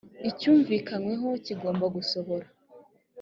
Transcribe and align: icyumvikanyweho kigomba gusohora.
icyumvikanyweho 0.29 1.29
kigomba 1.45 1.85
gusohora. 1.95 2.47